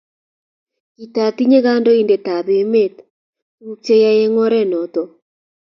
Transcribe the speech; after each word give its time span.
Kitatinye 0.95 1.57
kandoindet 1.65 2.21
tab 2.25 2.47
emet 2.59 2.95
tuguk 3.55 3.79
cheyae 3.85 4.19
eng 4.25 4.37
oret 4.43 4.65
noto 4.71 5.01